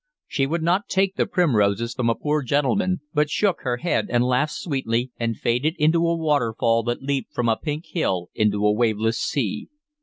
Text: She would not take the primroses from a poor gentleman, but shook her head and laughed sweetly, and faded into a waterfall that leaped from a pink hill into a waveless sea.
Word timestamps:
She 0.27 0.47
would 0.47 0.63
not 0.63 0.87
take 0.87 1.15
the 1.15 1.27
primroses 1.27 1.93
from 1.93 2.09
a 2.09 2.15
poor 2.15 2.41
gentleman, 2.41 3.01
but 3.13 3.29
shook 3.29 3.61
her 3.61 3.77
head 3.77 4.07
and 4.09 4.23
laughed 4.23 4.53
sweetly, 4.53 5.11
and 5.19 5.37
faded 5.37 5.75
into 5.77 6.07
a 6.07 6.17
waterfall 6.17 6.81
that 6.85 7.03
leaped 7.03 7.35
from 7.35 7.47
a 7.47 7.55
pink 7.55 7.85
hill 7.85 8.29
into 8.33 8.65
a 8.65 8.71
waveless 8.73 9.19
sea. 9.21 9.67